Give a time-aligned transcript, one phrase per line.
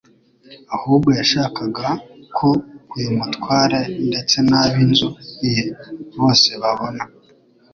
[0.75, 1.87] ahubwo yashakaga
[2.37, 2.49] ko
[2.95, 5.09] uyu mutware ndetse n’ab’inzu
[5.45, 5.59] ye
[6.17, 7.03] bose babona